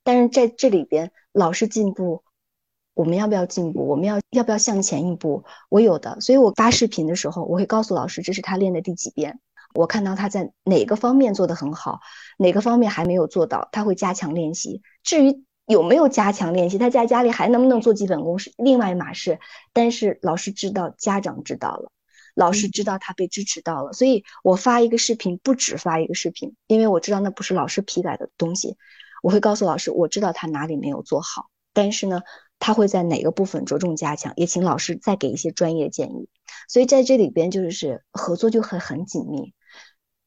[0.05, 2.23] 但是在这里边，老师进步，
[2.95, 3.87] 我们要不要进步？
[3.87, 5.45] 我们要要不要向前一步？
[5.69, 9.41] 我有的，所以我发视频的时候，我会告诉老师这是他练的第几遍。
[9.75, 12.01] 我看到他在哪个方面做得很好，
[12.37, 14.83] 哪个方面还没有做到，他会加强练习。
[15.03, 19.39] 至于有没有加强练习，他在家里还能不能做基本功是另外一码事。
[19.73, 21.91] 但是老师知道，家长知道了，
[22.35, 23.95] 老师知道他被支持到了。
[23.95, 28.77] 所以我发一个视频不止发一个视频，因为我知道那不是老师批改的东西。
[29.23, 32.21] 我会告诉老师，我知道他哪里没有做好，但是呢，
[32.59, 36.29] 他会在哪个部分着重加强，也请老师再给一些专业建议。
[36.69, 39.55] 所以在这里边就是合作就很很紧密。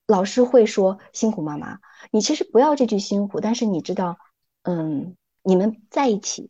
[0.07, 1.79] 老师会说辛苦妈妈，
[2.09, 4.17] 你其实不要这句辛苦，但是你知道，
[4.63, 6.49] 嗯，你们在一起，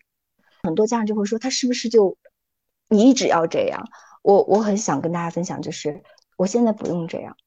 [0.64, 2.18] 很多家长就会说他是不是就
[2.88, 3.90] 你一直要这样？
[4.22, 6.04] 我我很想跟大家分享，就是
[6.36, 7.38] 我现在不用这样，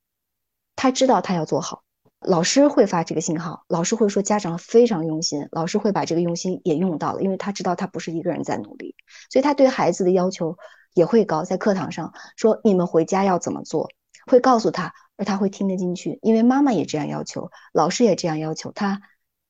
[0.77, 1.83] 他知道他要做好，
[2.21, 8.95] 老师会发这个信号，老师会说家长非常用心，老师会把这个用心也用到了，因为他知道他不是一个人在努力，
[9.31, 10.57] 所以他对孩子的要求
[10.95, 13.89] 也会高，在课堂上说你们回家要怎么做，
[14.27, 14.93] 会告诉他。
[15.21, 19.03] 而他会听得进去，因为妈妈也这样要求，老师也这样要求，他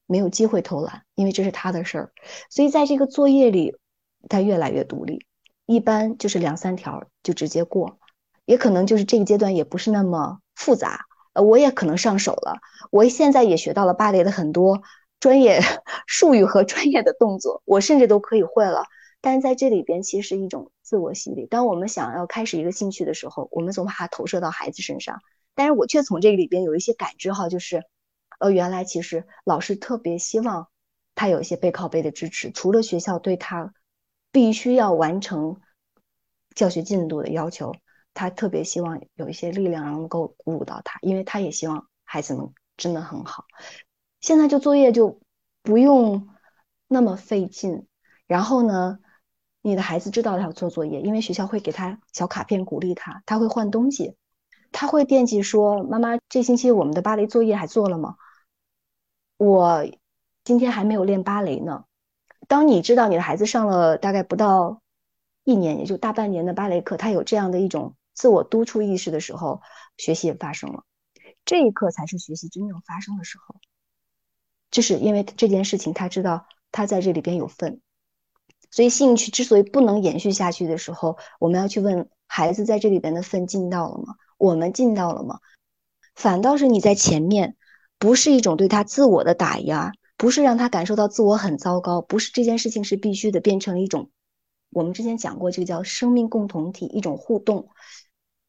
[0.07, 2.12] 没有机会偷懒，因为这是他的事儿。
[2.48, 3.76] 所以在这个作业里，
[4.31, 5.26] 他越来越独立，
[5.66, 7.98] 一般就是两三条就直接过，
[8.46, 11.04] 也可能就是这个阶段也不是那么复杂。
[11.42, 12.59] 我也可能上手了，
[12.90, 14.83] 我现在也学到了芭蕾的很多
[15.20, 15.61] 专业
[16.07, 18.85] 术语和专业的动作，我甚至都可以会了。
[19.20, 21.46] 但是在这里边，其实是一种自我洗礼。
[21.46, 25.20] 当我们想要开始一个兴趣的时候，我们总把它投射到孩子身上。
[25.55, 27.83] 但是我却从这个里边有一些感知哈，就是，
[28.38, 30.68] 呃，原来其实老师特别希望
[31.16, 33.74] 他有一些背靠背的支持，除了学校对他
[34.31, 35.61] 必须要完成
[36.55, 37.74] 教学进度的要求，
[38.14, 43.44] 他特别希望有一些力量能够鼓舞到他，因为他也希望孩子们真的很好。
[44.21, 45.21] 现在就作业就
[45.62, 46.29] 不用
[46.88, 47.87] 那么费劲，
[48.27, 48.99] 然后呢，
[49.62, 54.16] 你的孩子知道他要做作业，因为学校会给他小卡片鼓励他，他会换东西。
[54.71, 58.16] 他会惦记说：“妈妈，这星期我们的芭蕾作业还做了吗？
[59.38, 59.87] 我
[60.44, 61.85] 今天还没有练芭蕾呢。”
[62.49, 64.83] 当你知道你的孩子上了大概不到
[65.44, 69.62] 一年，也就大半年的芭蕾课，他有这样的一种自我督促意识的时候，
[69.96, 70.83] 学习也发生了。
[71.44, 73.54] 这一刻才是学习真正发生的时候。
[74.72, 77.81] 就是因为这件事情，他知道他在这里边有份，
[78.72, 84.16] 所以兴趣之所以不能延续下去的时候，我们要去问孩子在这里边的份尽到了吗？
[84.37, 85.38] 我们尽到了吗？
[86.16, 87.57] 反倒是你在前面，
[87.98, 94.11] 不是一种对他自我的打压，不是让他感受到自我很糟糕，不是这件事情是必须的，变成了一种
[94.70, 97.70] 我们之前讲过这个叫生命共同体一种互动，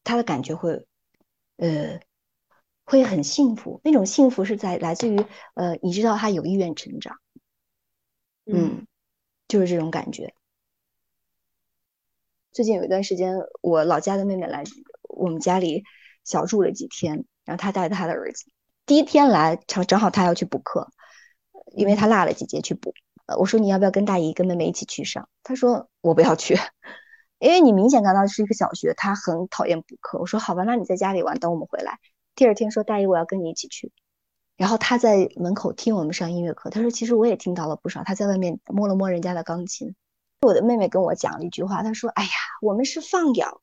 [0.04, 0.86] 他的感觉会，
[1.56, 2.00] 呃，
[2.84, 3.80] 会很幸福。
[3.84, 7.18] 那种幸福是在来自于呃，你知道他有意愿成长，
[8.46, 8.86] 嗯，
[9.48, 10.34] 就是这种感觉。
[12.52, 14.64] 最近有一段时间，我老家的妹妹来。
[15.12, 15.84] 我们家里
[16.24, 18.46] 小住了几天，然后她带着她的儿子，
[18.86, 20.88] 第一天来正正好她要去补课，
[21.74, 22.94] 因为她落了几节去补。
[23.26, 25.28] 呃，我说你要不要跟大姨跟妹妹一起去上？
[25.42, 26.56] 她说我不要去。
[27.40, 30.18] 因为你明显看到是一个小学，他很讨厌补课。
[30.18, 31.98] 我说好吧，那你在家里玩，等我们回来。
[32.36, 33.90] 第二天说大姨我要跟你一起去，
[34.56, 36.70] 然后他在门口听我们上音乐课。
[36.70, 38.04] 他说其实我也听到了不少。
[38.04, 39.96] 他在外面摸了摸人家的钢琴。
[40.42, 42.30] 我的妹妹跟我讲了一句话，她说：“哎呀，
[42.62, 43.60] 我们是放养。”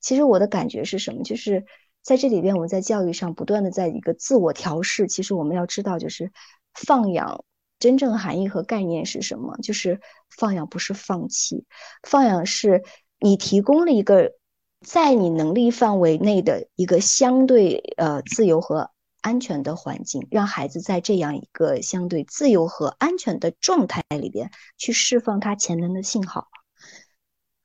[0.00, 1.22] 其实我的感觉是什么？
[1.22, 1.66] 就是
[2.02, 5.08] 在这里边，我们在教育上不断的在一个自我调试。
[5.08, 6.32] 其实我们要知道，就是
[6.72, 7.44] 放养
[7.78, 9.58] 真正含义和概念是什么？
[9.62, 10.00] 就是
[10.30, 11.66] 放养不是放弃，
[12.02, 12.82] 放养是
[13.18, 14.32] 你提供了一个
[14.80, 18.90] 在你能力范围内的一个相对呃自由和。
[19.22, 26.46] 安全的环境，让孩子在这样一个相对自由和安全的状态里边去释放他潜能的信号，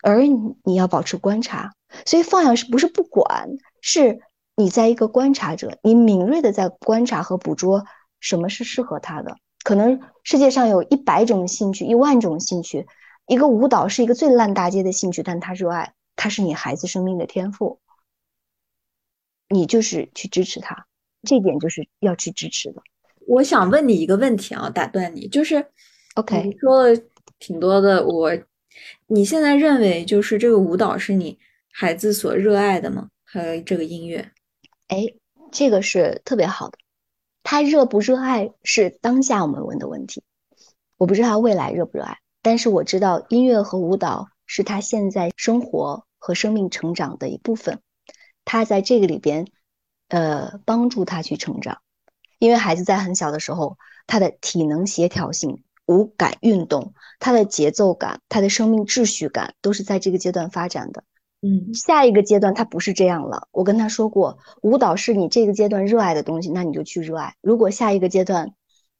[0.02, 0.24] 而
[0.64, 1.72] 你要保持观察。
[2.04, 3.48] 所以放养是不是不管？
[3.80, 4.22] 是
[4.56, 7.86] 你在一个观察者，你敏锐的在观察和捕捉
[8.20, 9.36] 什么是适合他的。
[9.64, 12.88] 可能世界上有一百种兴趣，一万种兴趣，
[13.32, 17.80] 一个舞蹈是一个最烂大街的兴趣，但他热爱，他是你孩子生命的天赋，
[19.48, 20.86] 你就是去支持他。
[21.24, 22.84] 这点就是要去支持的。
[23.26, 25.66] 我想问你一个问题啊，打断你，就是
[26.16, 27.02] ，OK，你说了
[27.40, 28.06] 挺多的。
[28.06, 28.38] 我，
[29.08, 31.40] 你现在认为就是这个舞蹈是你
[31.72, 33.08] 孩子所热爱的吗？
[33.24, 34.30] 还有这个音乐？
[34.90, 35.06] 哎，
[35.54, 36.78] 这个是特别好的。
[37.44, 40.22] 他热不热爱是当下我们问的问题。
[40.98, 47.80] 我不知道他未来热不热爱，但是我知道音乐和舞蹈是他现在生活和生命成长的一部分。
[48.46, 49.48] 他在这个里边。
[50.14, 51.78] 呃，帮助他去成长，
[52.38, 53.78] 因为孩子在很小的时候，
[54.08, 61.06] 他的体能协调性、五感运动、他的节奏感、他的生命秩序感，都是在这个阶段发展的。
[61.42, 63.48] 嗯，下一个阶段他不是这样了。
[63.52, 67.34] 我跟他说过，舞蹈是你这个阶段热爱的东西，那你就去热爱。
[67.40, 68.52] 如果下一个阶段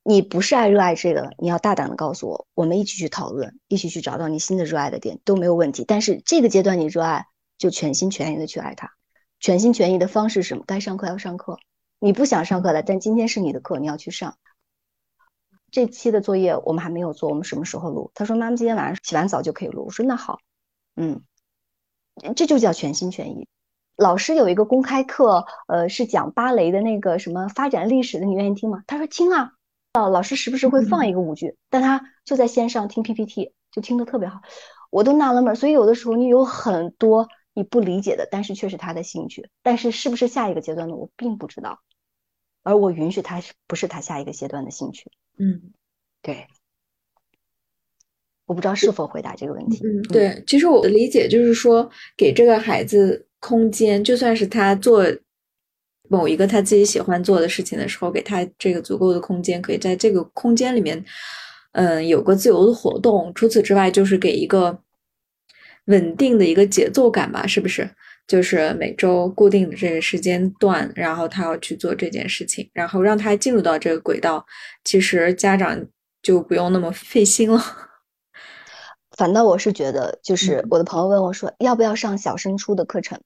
[0.04, 5.86] 你不是爱热爱这个，你要大胆的告诉我，我们一起去讨论，一起去找到你新的热爱的点都没有问题。
[5.88, 8.92] 但是这个阶段你热爱，就全心全意的去爱它。
[9.40, 10.64] 全心全意的方式是什么？
[10.66, 11.60] 该上课要上课，
[12.00, 14.38] 你不想上课了，但今天是你的课，你要去上。
[15.72, 18.12] 这期的作业我们还没有做，我们什么时候录？
[18.16, 20.40] 他说：“妈妈，今天晚上洗完澡就可以录。”我说：“那好，
[20.96, 21.22] 嗯，
[22.36, 23.48] 这就叫全心全意。”
[23.96, 28.84] 老师有一个公开课，呃，是讲芭蕾的那个什么发展历史的，你愿意听吗？
[28.88, 29.54] 他说：“听啊。”
[29.94, 34.42] 哦，老师时不时会放一个舞剧，但他就在线上听 PPT，就听得特别好，
[34.90, 35.56] 我都纳了闷。
[35.56, 37.28] 所以有的时候你有很多。
[37.54, 41.82] 你不理解的，但是却是他的兴趣，但是是不是下一个阶段的我并不知道，
[42.64, 45.12] 而我允许他是不是他下一个阶段的兴趣？
[45.38, 45.74] 嗯，
[46.22, 46.48] 对，
[48.46, 49.86] 我不知道是否回答这个问题。
[49.86, 55.04] 嗯，对，其实我的理解就是说，给这个孩子空间，就算是他做
[56.12, 61.04] 某一个他自己喜欢做的事情的时候，给他这个足够的空间，可以在这个空间里面，
[61.72, 63.32] 嗯，有个自由的活动。
[63.34, 64.82] 除此之外，就是给一个。
[65.86, 67.90] 稳定的一个节奏感吧，是不是？
[68.28, 74.46] 就是每周固定的这个时间段，然后他要去做这件事情，然后让他进入到这个轨道，
[74.84, 75.84] 其实家长
[76.22, 77.60] 就不用那么费心了。
[79.18, 83.20] 反倒我是觉得，就是我的朋友问我说，要不要上小升初的课程，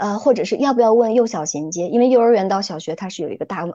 [0.00, 1.86] 呃，或者是要不要问幼小衔接？
[1.88, 3.68] 因为幼儿园到小学它是有一个大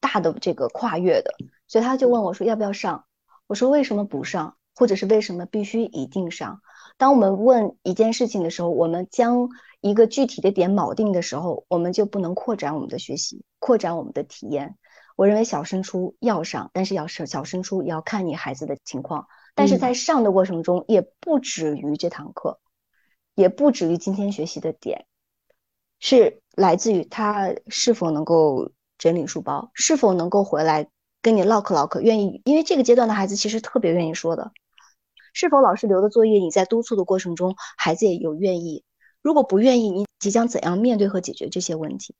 [0.00, 1.36] 大的这个跨越的，
[1.68, 3.04] 所以他就问我说要不要上？
[3.46, 4.56] 我说为什么不上？
[4.74, 6.60] 或者是为什么必须一定上？
[6.96, 14.76] 当我们问一件事情的时候，我们将一个具体的点锚定的时候，我们就不能扩展我们的学习，扩展我们的体验。
[15.16, 19.26] 我认为小升初要上，但是要是小升初也要看你孩子的情况。
[19.54, 22.60] 但是在上的过程中，也不止于这堂课，
[23.34, 25.06] 也不止于今天学习的点，
[26.00, 30.88] 是来自于他是否能够整理书包，是否能够回来
[31.22, 32.40] 跟你唠嗑唠嗑，愿意。
[32.44, 34.52] 因为这个阶段的孩子其实特别愿意说的。
[35.34, 38.84] 是否老师留的作业，你在督促的过程中，孩子也有愿意？
[39.22, 42.14] 如果不愿意，你即将怎样面对和解决这些问题？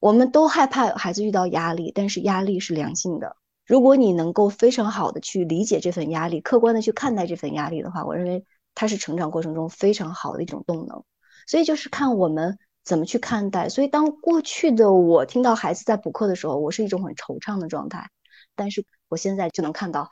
[0.00, 3.36] 我们都害怕孩子遇到压力，但是压力是良性的。
[3.66, 8.44] 如果你能够非常好的去理解这份压力，客观的去看待这份压力的话，我认为
[8.74, 11.04] 它是成长过程中非常好的一种动能。
[11.46, 13.68] 所以就是看我们怎么去看待。
[13.68, 18.10] 所以当过去的我听到孩子在补课的时候，我是一种很惆怅的状态，
[18.54, 20.10] 但是我现在就能看到。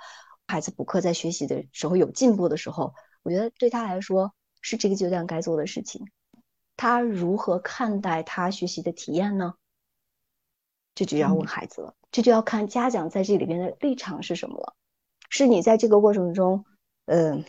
[0.50, 6.10] 孩子补课在学习的时候有进步的时候，我觉得对他来说是这个阶段该做的事情。
[6.74, 9.56] 他如何看待他学习的体验呢？
[10.94, 14.74] 这就要问孩子了，这就要看家长在这里边的立场是什么了。
[15.28, 16.64] 是你在这个过程中，
[17.04, 17.44] 嗯，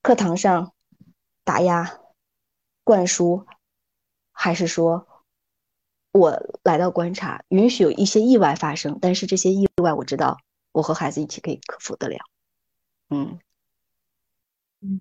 [0.00, 0.74] 课堂上
[1.42, 1.98] 打压、
[2.84, 3.44] 灌输，
[4.38, 5.08] 还是说
[6.12, 10.38] 我来到观察，允许有一些意外发生，但是这些意外我知道。
[10.72, 12.18] 我和孩子一起可以克服得了，
[13.08, 13.38] 嗯，
[14.82, 15.00] 嗯，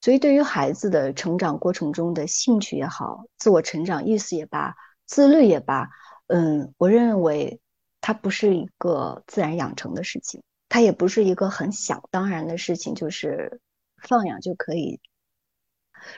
[0.00, 4.74] 所以，对于孩子的成长过程中的兴趣也好，自我成长意识也罢，
[5.06, 5.90] 自律也罢，
[6.26, 7.60] 嗯，我认为
[8.00, 13.60] 它不是一个自然养成的事情，它也不是一个很想当然的事情，就是
[14.02, 14.98] 放养就可以。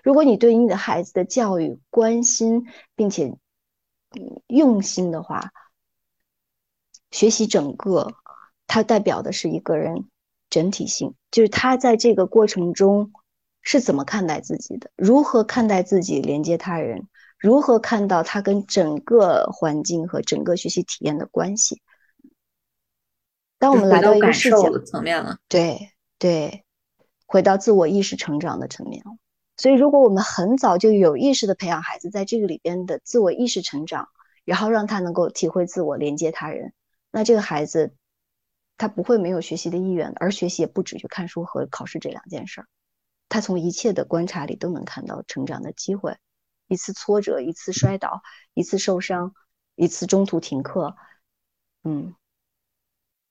[0.03, 3.37] 如果你对你的孩子的教育关心，并且
[4.47, 5.53] 用心的话，
[7.11, 8.15] 学习整个，
[8.67, 10.09] 它代表的是一个人
[10.51, 13.13] 整体性，就是他在这个过程中
[13.63, 17.09] 是怎么看待自己的，如何看待自己，连接他人，
[17.39, 21.83] 如何看到他跟整个环境和整个学习体验的关系。
[23.59, 26.65] 当我们来到一个视角层面了，对对，
[27.27, 29.17] 回到自我意识成长的层面了。
[29.57, 34.09] 所以，如果我们很早就有意识的培养孩子在这个里边的自我意识成长，
[34.45, 36.75] 然后让他能够体会自我、连接他人，
[37.11, 37.95] 那这个孩子
[38.77, 42.67] 他不会没有学习的意愿，而学习也不止于看书和考试这两件事儿，
[43.29, 46.17] 他从一切的观察里都能看到成长的机会。
[46.69, 49.35] 一次挫折，一次摔倒，一次受伤，
[49.77, 50.97] 一次中途停课，
[51.85, 52.15] 嗯，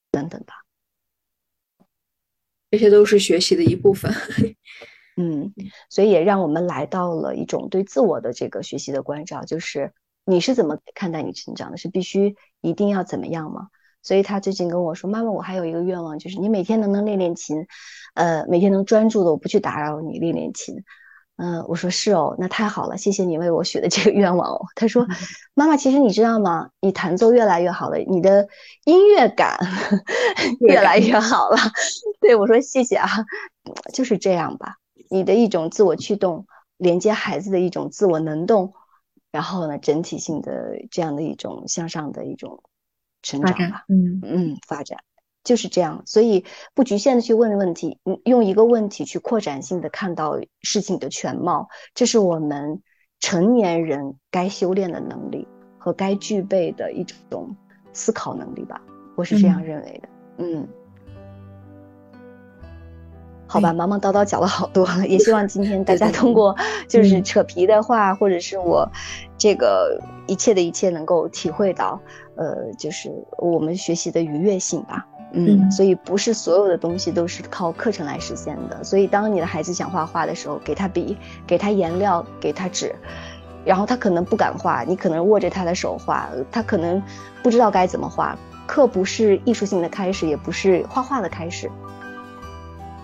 [0.09, 0.63] 等等吧，
[2.71, 4.11] 这些都是学习的一部分。
[5.17, 5.53] 嗯，
[5.89, 9.93] 所以也让我们来到了一种对自我的这个学习的关照，就是
[10.25, 11.77] 你是怎么看待你成长的？
[11.77, 13.67] 是必须一定要怎么样吗？
[14.01, 17.65] 所以他最近跟我说：“妈妈，我还有一个愿望，就是你每天能不能练练琴？
[18.13, 20.75] 呃，每天能专注的，我不去打扰你练练琴。”
[21.37, 24.61] 嗯，我说是哦，那太好了，谢谢你为我许的这个愿望哦。
[24.75, 25.05] 他说
[25.55, 26.69] ：“妈妈，其实你知道吗？
[26.79, 28.47] 你弹奏越来越好了，你的
[28.85, 29.57] 音乐感
[30.59, 31.57] 越来越好了。
[32.21, 33.09] ”对我说：“谢谢啊，
[33.93, 34.75] 就是这样吧。”
[35.09, 38.73] 你的一种自我驱动，连接孩子的一种自我能动，
[39.31, 42.63] 然后呢，整体性的这样的一种向上的一种
[43.21, 44.99] 成长吧，嗯嗯，发展
[45.43, 46.03] 就是这样。
[46.05, 52.81] 所以不局限的去问问题，用一个问题去扩展性的看到事情的全貌，这是我们
[53.19, 57.55] 成年人该修炼的能力和该具备的一种
[57.93, 58.81] 思考能力吧。
[59.15, 60.67] 我是这样认为的，嗯。
[63.55, 66.53] 好吧，忙忙叨叨讲了好多， 也希望今天大家通过
[66.89, 68.85] 就是扯皮的话，或者是我
[69.37, 69.97] 这个
[70.27, 71.97] 一切的一切能够体会到，
[72.35, 75.05] 呃，就是我们学习的愉悦性吧。
[75.31, 78.83] 嗯，所以不是所有的东西都是靠课程来实现的。
[78.83, 82.93] 所以当你的孩子想画画的时候，给他笔，给他颜料，给他纸，
[83.63, 87.01] 然后他可能不敢画，你可能握着他的手画，他可能
[87.41, 88.37] 不知道该怎么画。
[88.67, 91.69] 课不是艺术性的开始，也不是画画的开始。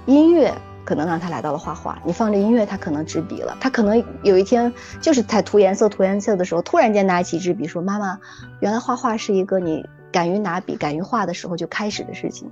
[0.06, 3.56] 音乐可能让他来到了画画，你放着音乐，他可能执笔了。
[3.62, 8.20] 他可能有一天就是在涂颜色、涂颜色的时候，突然间拿起一支笔说：“妈妈，
[8.60, 12.50] 原来画画是一个你敢于拿笔、敢于画的时候就开始的事情。”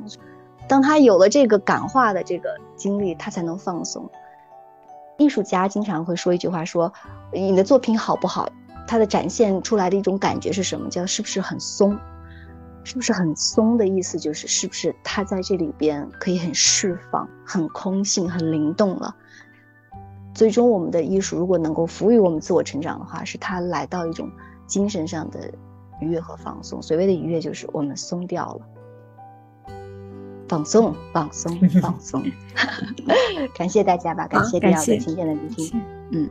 [0.70, 4.08] 当他有了这个感化的这个经历，他才能放松。
[5.18, 6.94] 艺术家经常会说一句话：“说
[7.34, 8.48] 你的作品好不好，
[8.88, 10.88] 它的展现出来的一种感觉是什么？
[10.90, 11.98] 叫是不是很松？”
[12.84, 14.18] 是不是很松的意思？
[14.18, 19.16] 就是是不是他在这里边可以很释放、很空性、很灵动了？
[20.34, 24.32] 最终，我们的艺术如果能够服务于我们自我成长的话，是它来到一种
[24.66, 25.52] 精神上的
[26.02, 26.82] 愉悦和放松。
[26.82, 28.62] 所谓的愉悦，就是我们松掉了，
[30.48, 32.24] 放松、放松、放松。
[33.54, 35.82] 感谢大家吧，感谢第二个今天的聆听。
[36.12, 36.30] 嗯。